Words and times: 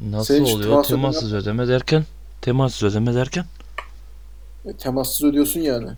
Nasıl 0.00 0.34
Sen 0.34 0.42
oluyor? 0.44 0.84
temas 0.84 0.90
ödeme 0.90 1.00
Temassız 1.02 1.32
ödeme 1.34 1.68
derken? 1.68 2.04
Temassız 2.40 2.82
ödeme 2.82 3.14
derken? 3.14 3.44
E, 4.64 4.72
temassız 4.72 5.24
ödüyorsun 5.24 5.60
yani. 5.60 5.88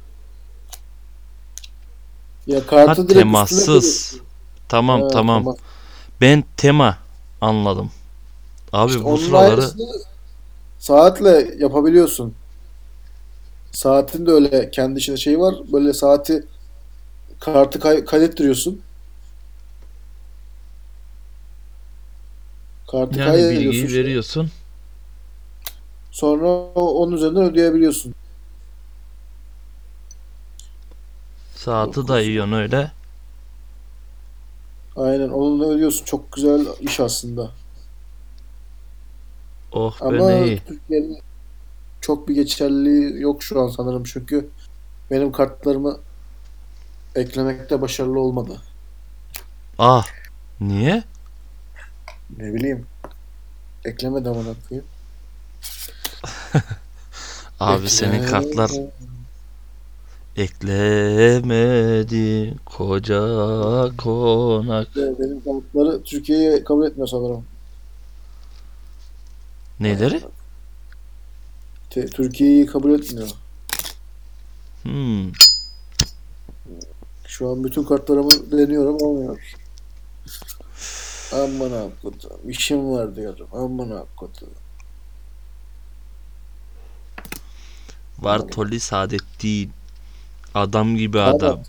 Ya 2.46 2.60
Ha 2.60 2.66
kartı 2.66 3.08
direkt 3.08 3.10
üstüne 3.10 3.18
temassız. 3.20 4.16
Tamam 4.68 5.00
Ha, 5.02 5.08
tamam. 5.08 5.42
temas- 5.42 5.58
Ben 6.20 6.44
tema 6.56 6.98
anladım. 7.40 7.90
Abi 8.72 8.90
İşte 8.90 9.04
bu 9.04 9.18
sıraları 9.18 9.70
saatle 10.78 11.56
yapabiliyorsun. 11.58 12.34
Saatin 13.72 14.26
de 14.26 14.30
öyle 14.30 14.70
kendi 14.70 14.98
içinde 14.98 15.16
şey 15.16 15.40
var. 15.40 15.54
Böyle 15.72 15.92
saati 15.94 16.44
kartı 17.40 17.80
kay- 17.80 18.04
kaydettiriyorsun. 18.04 18.80
Kartı 22.92 23.18
yani 23.18 23.30
kaydediyorsun. 23.30 23.64
bilgiyi 23.64 23.86
işte. 23.86 23.98
veriyorsun. 23.98 24.50
Sonra 26.10 26.46
onun 26.74 27.12
üzerinden 27.12 27.42
ödeyebiliyorsun. 27.42 28.14
Saati 31.54 32.08
dayıyorsun 32.08 32.52
öyle. 32.52 32.92
Aynen 34.96 35.28
onunla 35.28 35.66
ödüyorsun. 35.66 36.04
Çok 36.04 36.32
güzel 36.32 36.66
iş 36.80 37.00
aslında. 37.00 37.50
Oh 39.72 40.00
be 40.00 40.04
Ama 40.04 40.30
ne 40.30 40.46
iyi. 40.46 40.60
Türkiye'nin 40.66 41.18
çok 42.00 42.28
bir 42.28 42.34
geçerliliği 42.34 43.22
yok 43.22 43.42
şu 43.42 43.60
an 43.60 43.68
sanırım. 43.68 44.04
Çünkü 44.04 44.48
benim 45.10 45.32
kartlarımı 45.32 45.98
eklemekte 47.14 47.80
başarılı 47.80 48.20
olmadı. 48.20 48.60
Ah. 49.78 50.06
Niye? 50.60 51.04
Ne 52.38 52.54
bileyim. 52.54 52.86
Eklemedi 53.84 54.28
amına 54.28 54.54
koyayım. 54.68 54.88
Abi 57.60 57.90
senin 57.90 58.22
Ekle- 58.22 58.26
kartlar 58.26 58.70
eklemedi 60.36 61.74
koca 62.64 63.20
konak. 63.96 64.96
Benim 64.96 65.44
kartları 65.44 66.02
Türkiye'ye 66.02 66.64
kabul 66.64 66.86
etmiyor 66.86 67.08
sanırım. 67.08 67.44
Neleri? 69.80 70.20
Te- 71.90 72.06
Türkiye'yi 72.06 72.66
kabul 72.66 72.94
etmiyor. 72.94 73.28
Hmm. 74.82 75.32
Şu 77.26 77.48
an 77.50 77.64
bütün 77.64 77.84
kartlarımı 77.84 78.30
deniyorum 78.52 78.96
olmuyor. 78.96 79.54
Aman 81.32 81.72
akıtım. 81.72 82.50
İşim 82.50 82.90
var 82.92 83.16
diyorum. 83.16 83.48
Aman 83.52 83.90
akıtım. 83.90 84.48
Bartoli 88.18 88.80
Saadettin. 88.80 89.72
Adam 90.54 90.96
gibi 90.96 91.20
adam. 91.20 91.38
Tamam. 91.38 91.64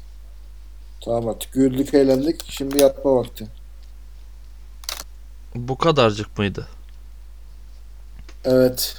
Tamam 1.05 1.27
artık 1.27 1.53
güldük 1.53 1.93
eğlendik. 1.93 2.45
Şimdi 2.49 2.81
yatma 2.81 3.15
vakti. 3.15 3.47
Bu 5.55 5.77
kadarcık 5.77 6.37
mıydı? 6.37 6.67
Evet. 8.45 8.97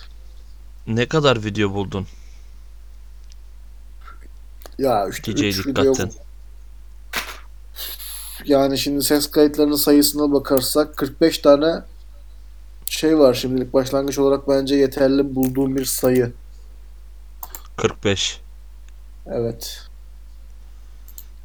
Ne 0.86 1.08
kadar 1.08 1.44
video 1.44 1.74
buldun? 1.74 2.06
Ya 4.78 5.08
işte 5.08 5.32
Geceye 5.32 5.50
üç 5.52 5.66
video 5.66 5.94
dikkatten. 5.94 6.12
Yani 8.44 8.78
şimdi 8.78 9.04
ses 9.04 9.30
kayıtlarının 9.30 9.76
sayısına 9.76 10.32
bakarsak 10.32 10.96
45 10.96 11.38
tane 11.38 11.82
şey 12.86 13.18
var 13.18 13.34
şimdilik 13.34 13.72
başlangıç 13.72 14.18
olarak 14.18 14.48
bence 14.48 14.74
yeterli 14.76 15.34
bulduğum 15.34 15.76
bir 15.76 15.84
sayı. 15.84 16.32
45. 17.76 18.40
Evet. 19.26 19.80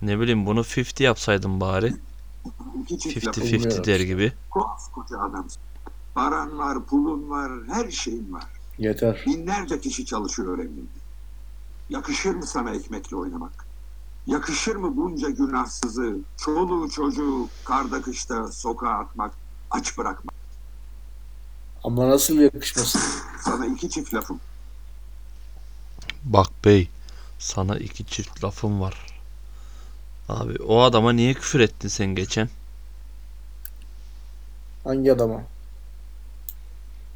Ne 0.01 0.19
bileyim 0.19 0.45
bunu 0.45 0.61
50 0.77 1.03
yapsaydım 1.03 1.61
bari. 1.61 1.93
İki 2.83 2.99
çift 2.99 3.27
laf 3.27 3.37
50-50 3.37 3.53
Bilmiyorum 3.53 3.83
der 3.85 3.99
gibi. 3.99 4.33
koskoca 4.49 5.19
adamsın. 5.19 5.61
Paran 6.15 6.59
var, 6.59 6.85
pulun 6.85 7.29
var, 7.29 7.51
her 7.71 7.91
şeyin 7.91 8.33
var. 8.33 8.43
Yeter. 8.77 9.23
Binlerce 9.25 9.79
kişi 9.79 10.05
çalışıyor 10.05 10.59
evinde. 10.59 10.81
Yakışır 11.89 12.35
mı 12.35 12.45
sana 12.47 12.75
ekmekle 12.75 13.15
oynamak? 13.15 13.68
Yakışır 14.29 14.75
mı 14.75 14.97
bunca 14.97 15.29
günahsızı, 15.29 16.17
çoluğu 16.37 16.89
çocuğu 16.89 17.47
karda 17.65 18.01
kışta 18.01 18.51
sokağa 18.51 18.89
atmak, 18.89 19.33
aç 19.71 19.97
bırakmak? 19.97 20.35
Ama 21.83 22.09
nasıl 22.09 22.39
yakışmasın? 22.39 23.01
Sana 23.43 23.65
iki 23.65 23.89
çift 23.89 24.13
lafım. 24.13 24.39
Bak 26.23 26.49
bey, 26.65 26.89
sana 27.39 27.77
iki 27.77 28.05
çift 28.05 28.43
lafım 28.43 28.81
var. 28.81 29.05
Abi 30.29 30.63
o 30.63 30.81
adama 30.81 31.11
niye 31.11 31.33
küfür 31.33 31.59
ettin 31.59 31.87
sen 31.87 32.15
geçen? 32.15 32.49
Hangi 34.83 35.13
adama? 35.13 35.43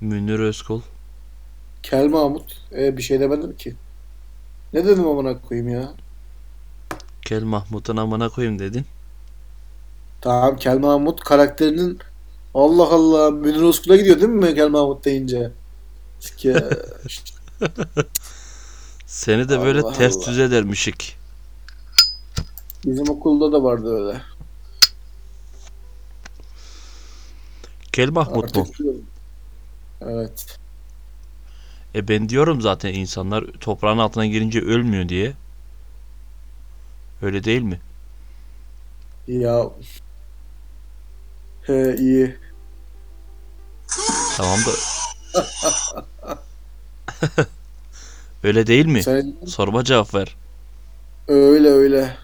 Münir 0.02 0.40
Özkul. 0.40 0.82
Kel 1.84 2.08
Mahmut. 2.08 2.62
E, 2.72 2.98
bir 2.98 3.02
şey 3.02 3.20
demedim 3.20 3.58
ki. 3.58 3.76
Ne 4.74 4.86
dedim 4.86 5.08
amına 5.08 5.42
koyayım 5.42 5.70
ya? 5.70 5.94
Kel 7.26 7.44
Mahmut'un 7.44 7.98
amına 7.98 8.30
koyayım 8.30 8.60
dedin. 8.60 8.86
Tamam 10.22 10.56
Kel 10.58 10.78
Mahmut 10.78 11.20
karakterinin 11.20 12.00
Allah 12.54 12.88
Allah 12.88 13.32
Münir 13.32 13.62
Özkul'a 13.62 13.96
gidiyor 13.96 14.18
değil 14.18 14.30
mi 14.30 14.56
Kel 14.56 14.70
Mahmut 14.70 15.06
deyince? 15.06 15.52
Sike. 16.20 16.54
Seni 19.06 19.50
de 19.50 19.62
böyle 19.62 19.82
Allah 19.82 19.94
ters 19.94 20.18
Allah. 20.18 20.26
düz 20.26 20.40
edermişik. 20.40 21.18
Bizim 22.86 23.10
okulda 23.10 23.52
da 23.52 23.64
vardı 23.64 23.96
öyle. 23.96 24.22
Kel 27.92 28.10
Mahmut 28.10 28.56
mu? 28.56 28.62
Artık 28.62 28.86
Evet. 30.02 30.58
E 31.96 32.08
ben 32.08 32.30
diyorum 32.30 32.62
zaten 32.62 32.94
insanlar 32.94 33.46
toprağın 33.60 33.98
altına 33.98 34.26
girince 34.26 34.62
ölmüyor 34.62 35.10
diye. 35.10 35.34
Öyle 37.24 37.44
değil 37.44 37.62
mi? 37.62 37.80
Ya. 39.28 39.66
He 41.62 41.96
iyi. 41.96 42.38
Tamam 44.38 44.60
da. 44.66 44.72
Öyle 48.44 48.68
değil 48.68 48.86
mi? 48.86 49.04
Sen 49.04 49.36
Sorma 49.48 49.84
cevap 49.84 50.14
ver. 50.14 50.36
öyle 51.28 51.70
öyle. 51.70 52.18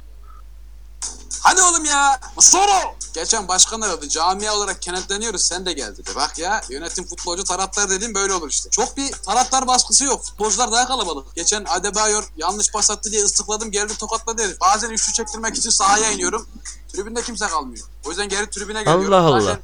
Hadi 1.44 1.62
oğlum 1.62 1.86
ya. 1.86 2.20
Soro. 2.40 2.96
Geçen 3.14 3.48
başkan 3.48 3.82
aradı. 3.82 4.10
Camia 4.10 4.56
olarak 4.56 4.82
kenetleniyoruz. 4.82 5.42
Sen 5.42 5.66
de 5.66 5.74
gel 5.74 5.98
dedi. 5.98 6.10
Bak 6.16 6.40
ya 6.40 6.62
yönetim 6.70 7.06
futbolcu 7.06 7.44
taraftar 7.44 7.90
dedim 7.90 8.14
böyle 8.16 8.34
olur 8.34 8.50
işte. 8.50 8.70
Çok 8.70 8.98
bir 8.98 9.12
taraftar 9.12 9.68
baskısı 9.68 10.06
yok. 10.06 10.24
Futbolcular 10.26 10.72
daha 10.72 10.88
kalabalık. 10.88 11.36
Geçen 11.36 11.66
Adebayor 11.70 12.24
yanlış 12.38 12.72
pas 12.72 12.92
attı 12.92 13.12
diye 13.12 13.24
ıslıkladım. 13.24 13.72
Geldi 13.72 13.98
tokatladı 13.98 14.42
herif. 14.44 14.62
Bazen 14.62 14.90
üçlü 14.90 15.14
çektirmek 15.14 15.56
için 15.56 15.70
sahaya 15.70 16.12
iniyorum. 16.12 16.48
Tribünde 16.94 17.22
kimse 17.22 17.48
kalmıyor. 17.48 17.88
O 18.06 18.10
yüzden 18.10 18.30
geri 18.30 18.50
tribüne 18.50 18.80
geliyorum. 18.80 19.14
Allah 19.14 19.22
Allah. 19.22 19.42
Zaten 19.42 19.62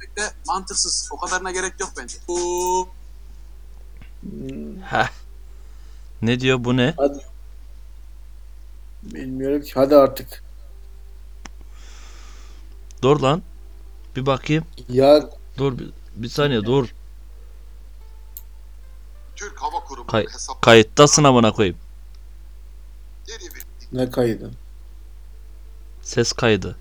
pek 0.00 0.16
de 0.16 0.32
mantıksız. 0.46 1.08
O 1.12 1.16
kadarına 1.16 1.50
gerek 1.50 1.80
yok 1.80 1.90
bence. 1.96 2.18
Bu 2.28 2.88
Heh. 4.90 5.08
Ne 6.22 6.40
diyor 6.40 6.64
bu 6.64 6.76
ne? 6.76 6.94
Hadi. 6.96 7.18
Bilmiyorum 9.02 9.62
ki. 9.62 9.72
Hadi 9.74 9.96
artık. 9.96 10.43
Dur 13.04 13.20
lan. 13.20 13.42
Bir 14.16 14.26
bakayım. 14.26 14.64
Ya 14.88 15.30
Dur 15.58 15.78
bir, 15.78 15.90
bir 16.16 16.28
saniye 16.28 16.64
dur. 16.64 16.88
Türk 19.36 19.62
Hava 19.62 19.80
Kurumu 19.84 20.06
Kay- 20.06 20.26
hesap 20.26 20.62
Kayıttasın 20.62 21.24
amına 21.24 21.52
koyayım. 21.52 21.76
nereye 23.28 23.50
bir 23.54 23.64
ne 23.98 24.10
kaydı? 24.10 24.50
Ses 26.02 26.32
kaydı. 26.32 26.76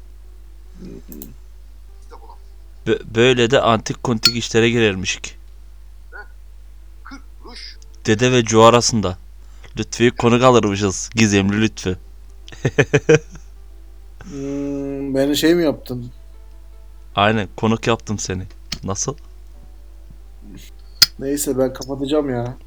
de 0.82 2.16
bulan 2.22 2.38
Bö- 2.88 3.16
böyle 3.16 3.52
de 3.52 3.62
antik 3.62 4.04
kuntik 4.04 4.36
işlere 4.36 4.70
girermişik. 4.70 5.38
40 7.04 7.22
kuruş 7.44 7.78
Dede 8.06 8.32
ve 8.32 8.44
Cu 8.44 8.62
arasında. 8.64 9.18
Lütfü'yü 9.78 10.16
konuk 10.16 10.44
alırmışız. 10.44 11.10
Gizemli 11.16 11.62
Lütfü. 11.62 11.98
Hmm, 14.24 14.63
beni 15.16 15.38
şey 15.38 15.56
mi 15.56 15.64
yaptın? 15.64 16.12
Aynen 17.16 17.48
konuk 17.58 17.88
yaptım 17.88 18.20
seni. 18.20 18.44
Nasıl? 18.84 19.16
Neyse 21.20 21.58
ben 21.58 21.74
kapatacağım 21.74 22.30
ya. 22.30 22.58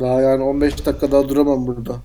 Daha 0.00 0.20
yani 0.20 0.42
15 0.42 0.86
dakika 0.86 1.12
daha 1.12 1.28
duramam 1.28 1.66
burada. 1.66 1.96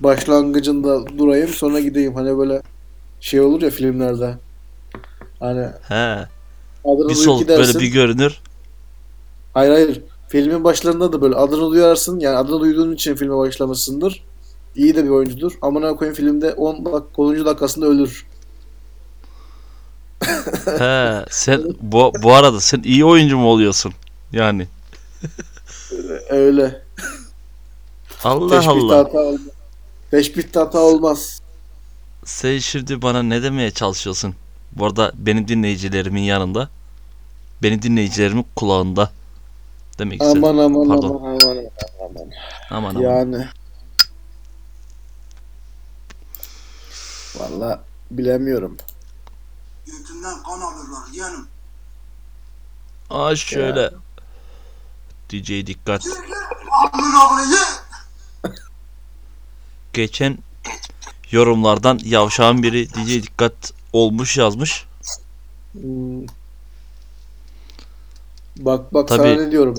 Başlangıcında 0.00 1.18
durayım 1.18 1.48
sonra 1.48 1.80
gideyim. 1.80 2.14
Hani 2.14 2.38
böyle 2.38 2.62
şey 3.20 3.40
olur 3.40 3.62
ya 3.62 3.70
filmlerde. 3.70 4.38
Hani 5.40 5.66
He. 5.88 6.28
Bir 6.84 7.14
soluk 7.14 7.48
böyle 7.48 7.80
bir 7.80 7.92
görünür. 7.92 8.40
Hayır 9.54 9.72
hayır. 9.72 10.02
Filmin 10.28 10.64
başlarında 10.64 11.12
da 11.12 11.22
böyle 11.22 11.34
adını 11.34 11.70
duyarsın. 11.70 12.20
Yani 12.20 12.36
adını 12.36 12.60
duyduğun 12.60 12.92
için 12.94 13.14
filme 13.14 13.36
başlamışsındır. 13.36 14.24
İyi 14.76 14.96
de 14.96 15.04
bir 15.04 15.08
oyuncudur. 15.08 15.52
Amına 15.62 15.96
koyayım 15.96 16.16
filmde 16.16 16.52
10 16.52 16.84
dak 16.84 17.18
10. 17.18 17.44
dakikasında 17.46 17.86
ölür. 17.86 18.26
He 20.78 21.24
sen 21.30 21.62
bu, 21.80 22.12
bu 22.22 22.32
arada 22.32 22.60
sen 22.60 22.82
iyi 22.84 23.04
oyuncu 23.04 23.38
mu 23.38 23.46
oluyorsun? 23.46 23.92
Yani. 24.32 24.66
Öyle. 26.30 26.82
Allah 28.24 28.70
Allah. 28.70 28.98
hata 28.98 29.18
olmaz. 29.18 29.40
Teşbihte 30.10 30.58
hata 30.60 30.78
olmaz. 30.78 31.42
Sen 32.24 32.58
şimdi 32.58 33.02
bana 33.02 33.22
ne 33.22 33.42
demeye 33.42 33.70
çalışıyorsun? 33.70 34.34
Bu 34.72 34.86
arada 34.86 35.12
benim 35.14 35.48
dinleyicilerimin 35.48 36.22
yanında. 36.22 36.68
Benim 37.62 37.82
dinleyicilerimin 37.82 38.46
kulağında. 38.56 39.10
Demek 39.98 40.22
istedim. 40.22 40.44
Aman 40.44 40.64
aman 40.64 40.88
Pardon. 40.88 41.08
aman 41.08 41.30
aman 41.30 41.40
aman. 42.00 42.30
Aman 42.70 42.94
aman. 42.94 43.00
Yani. 43.00 43.46
Valla 47.42 47.84
bilemiyorum. 48.10 48.76
Götünden 49.86 50.42
kan 50.42 50.60
alırlar 50.60 51.12
yeğenim. 51.12 51.46
Aa 53.10 53.36
şöyle. 53.36 53.90
DJ 55.30 55.66
dikkat. 55.66 56.04
Geçen 59.92 60.38
yorumlardan 61.30 62.00
yavşağın 62.04 62.62
biri 62.62 62.88
DJ 62.94 63.22
dikkat 63.22 63.72
olmuş 63.92 64.38
yazmış. 64.38 64.86
Hmm. 65.72 66.26
Bak 68.56 68.94
bak 68.94 69.08
Tabii. 69.08 69.18
sana 69.18 69.42
ne 69.44 69.50
diyorum. 69.50 69.76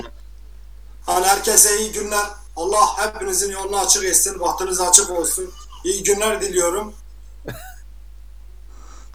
Hani 1.05 1.25
herkese 1.25 1.79
iyi 1.79 1.91
günler. 1.91 2.25
Allah 2.55 2.97
hepinizin 2.97 3.51
yolunu 3.51 3.77
açık 3.77 4.03
etsin. 4.03 4.39
Bahtınız 4.39 4.81
açık 4.81 5.09
olsun. 5.09 5.49
İyi 5.83 6.03
günler 6.03 6.41
diliyorum. 6.41 6.93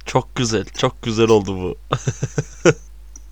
Çok 0.09 0.35
güzel. 0.35 0.65
Çok 0.65 1.03
güzel 1.03 1.29
oldu 1.29 1.57
bu. 1.57 1.77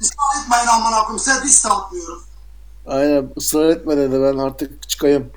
İspat 0.00 0.36
etmeyin 0.42 0.66
amına 0.66 1.00
koyayım. 1.00 1.18
Size 1.18 1.42
diş 1.44 1.52
satmıyorum. 1.52 2.22
Aynen 2.86 3.32
ısrar 3.36 3.68
etme 3.68 3.96
dedi 3.96 4.12
ben 4.22 4.38
artık 4.38 4.88
çıkayım. 4.88 5.30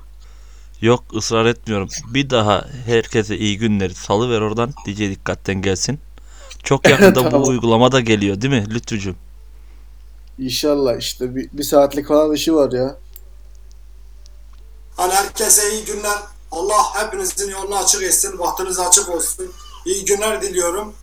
Yok 0.80 1.04
ısrar 1.16 1.46
etmiyorum. 1.46 1.88
Bir 2.06 2.30
daha 2.30 2.64
herkese 2.86 3.38
iyi 3.38 3.58
günleri 3.58 3.94
salı 3.94 4.30
ver 4.30 4.40
oradan. 4.40 4.72
DJ 4.86 4.98
dikkatten 4.98 5.62
gelsin. 5.62 6.00
Çok 6.62 6.88
yakında 6.88 7.22
Tamam. 7.22 7.42
bu 7.42 7.46
uygulama 7.46 7.92
da 7.92 8.00
geliyor 8.00 8.40
değil 8.40 8.54
mi 8.54 8.74
Lütfücüm? 8.74 9.16
İnşallah 10.38 10.98
işte 10.98 11.34
bir, 11.36 11.50
bir 11.52 11.62
saatlik 11.62 12.08
falan 12.08 12.34
işi 12.34 12.54
var 12.54 12.72
ya. 12.72 12.96
Hani 14.96 15.12
herkese 15.12 15.72
iyi 15.72 15.84
günler. 15.84 16.18
Allah 16.52 17.04
hepinizin 17.04 17.50
yolunu 17.50 17.76
açık 17.76 18.02
etsin. 18.02 18.38
Bahtınız 18.38 18.80
açık 18.80 19.08
olsun. 19.08 19.52
İyi 19.86 20.04
günler 20.04 20.42
diliyorum. 20.42 20.94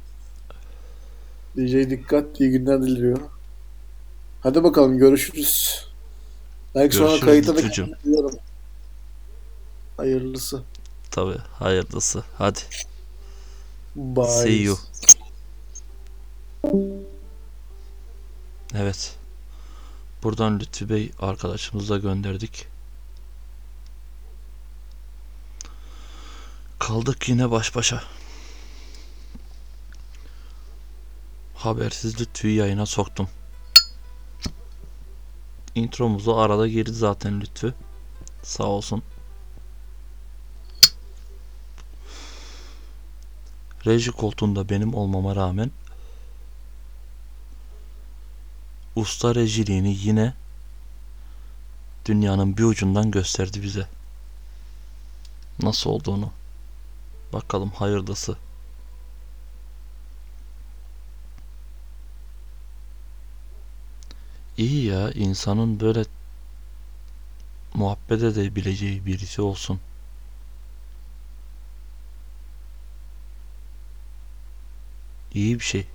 DJ 1.58 1.90
dikkat 1.90 2.40
iyi 2.40 2.52
günler 2.52 2.82
diliyor. 2.82 3.20
Hadi 4.42 4.64
bakalım 4.64 4.98
görüşürüz. 4.98 5.86
Belki 6.76 6.96
sonra 6.96 7.08
Görüşürüz 7.08 7.26
kayıta 7.26 7.56
da 7.56 7.60
Lütfücüğüm. 7.60 7.92
Hayırlısı. 9.98 10.64
Tabi 11.12 11.38
hayırlısı. 11.38 12.24
Hadi. 12.38 12.60
Bye. 13.96 14.26
See 14.26 14.54
you. 14.54 14.78
Evet. 18.76 19.16
Buradan 20.24 20.60
Lütfü 20.60 20.90
Bey 20.90 21.12
arkadaşımızla 21.20 21.98
gönderdik. 21.98 22.68
Kaldık 26.80 27.30
yine 27.30 27.52
baş 27.52 27.76
başa. 27.76 28.04
Habersiz 31.68 32.22
Lütfü'yü 32.22 32.56
yayına 32.56 32.86
soktum. 32.86 33.30
Intromuzu 35.76 36.36
arada 36.36 36.68
girdi 36.68 36.94
zaten 36.94 37.42
Lütfü. 37.42 37.74
Sağ 38.44 38.64
olsun. 38.64 39.04
Reji 43.86 44.12
koltuğunda 44.12 44.70
benim 44.70 44.94
olmama 44.94 45.36
rağmen 45.36 45.72
usta 48.96 49.36
rejiliğini 49.36 49.98
yine 50.00 50.34
dünyanın 52.06 52.58
bir 52.58 52.64
ucundan 52.64 53.12
gösterdi 53.12 53.64
bize. 53.64 53.88
Nasıl 55.62 55.90
olduğunu. 55.90 56.32
Bakalım 57.34 57.70
hayırlısı. 57.70 58.38
İyi 64.58 64.86
insanın 65.14 65.80
böyle 65.80 66.06
muhabbet 67.74 68.24
edebileceği 68.24 69.06
birisi 69.06 69.42
olsun. 69.42 69.80
İyi 75.34 75.60
bir 75.60 75.64
şey. 75.64 75.88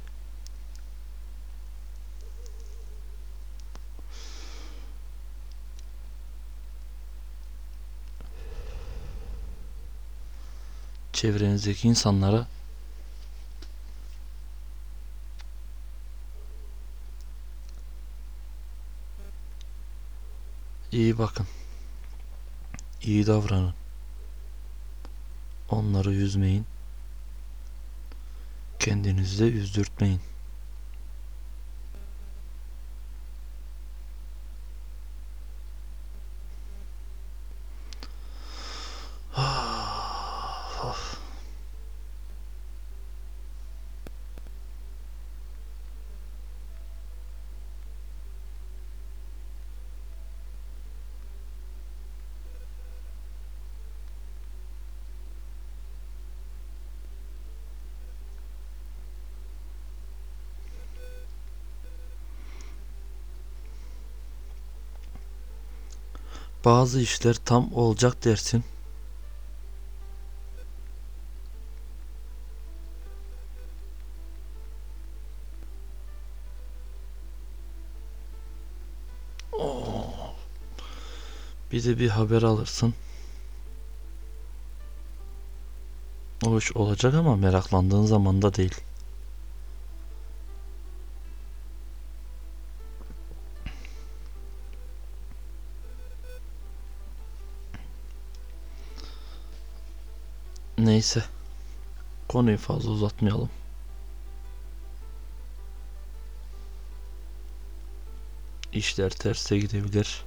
Çevrenizdeki 11.12 11.88
insanlara 11.88 12.46
iyi 20.92 21.11
bakın. 21.22 21.46
İyi 23.02 23.26
davranın. 23.26 23.74
Onları 25.70 26.12
üzmeyin. 26.12 26.66
Kendinizi 28.78 29.44
de 29.44 29.52
üzdürtmeyin. 29.52 30.20
Bazı 66.64 67.00
işler 67.00 67.34
tam 67.34 67.72
olacak 67.72 68.24
dersin. 68.24 68.64
Oo. 79.52 80.04
Bir 81.72 81.84
de 81.84 81.98
bir 81.98 82.08
haber 82.08 82.42
alırsın. 82.42 82.94
O 86.46 86.58
iş 86.58 86.76
olacak 86.76 87.14
ama 87.14 87.36
meraklandığın 87.36 88.06
zaman 88.06 88.42
da 88.42 88.54
değil. 88.54 88.74
Neyse. 101.02 101.24
Konuyu 102.28 102.58
fazla 102.58 102.90
uzatmayalım. 102.90 103.50
İşler 108.72 109.10
terse 109.10 109.58
gidebilir. 109.58 110.24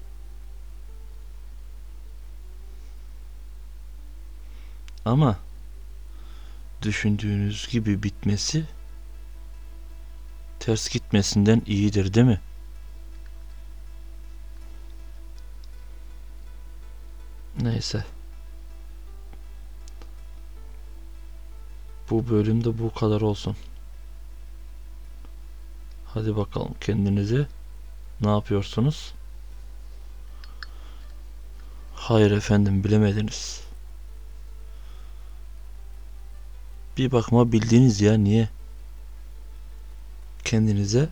Ama 5.05 5.39
düşündüğünüz 6.81 7.67
gibi 7.67 8.03
bitmesi 8.03 8.65
Ters 10.59 10.89
gitmesinden 10.89 11.61
iyidir 11.65 12.13
değil 12.13 12.27
mi? 12.27 12.41
Neyse. 17.61 18.14
Bu 22.09 22.29
bölümde 22.29 22.79
bu 22.79 22.93
kadar 22.93 23.21
olsun. 23.21 23.55
Hadi 26.05 26.35
bakalım 26.35 26.75
kendinize 26.81 27.47
ne 28.21 28.29
yapıyorsunuz? 28.29 29.13
Hayır 31.95 32.31
efendim 32.31 32.83
bilemediniz. 32.83 33.61
Bir 36.97 37.11
bakma 37.11 37.51
bildiniz 37.51 38.01
ya 38.01 38.17
niye? 38.17 38.49
Kendinize 40.43 41.09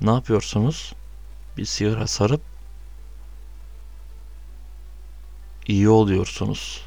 ne 0.00 0.10
yapıyorsunuz? 0.10 0.92
Bir 1.56 1.64
sigara 1.64 2.06
sarıp 2.06 2.40
iyi 5.66 5.88
oluyorsunuz. 5.88 6.82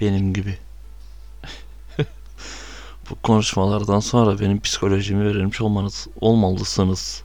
Benim 0.00 0.34
gibi. 0.34 0.58
Bu 3.12 3.16
konuşmalardan 3.22 4.00
sonra 4.00 4.40
benim 4.40 4.60
psikolojimi 4.60 5.24
öğrenmiş 5.24 5.60
olmanız 5.60 6.08
olmalısınız. 6.20 7.22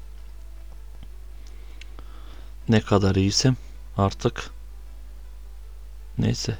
Ne 2.70 2.82
kadar 2.82 3.16
iyiysem 3.16 3.56
artık 3.98 4.50
neyse. 6.18 6.58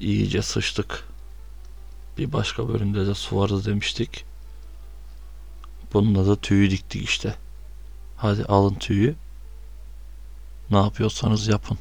İyice 0.00 0.42
sıçtık. 0.42 1.04
Bir 2.18 2.32
başka 2.32 2.68
bölümde 2.68 3.06
de 3.06 3.14
su 3.14 3.40
vardı 3.40 3.64
demiştik. 3.64 4.24
Bununla 5.92 6.26
da 6.26 6.36
tüyü 6.36 6.70
diktik 6.70 7.02
işte. 7.04 7.34
Hadi 8.16 8.44
alın 8.44 8.74
tüyü. 8.74 9.14
Ne 10.70 10.78
yapıyorsanız 10.78 11.48
yapın. 11.48 11.78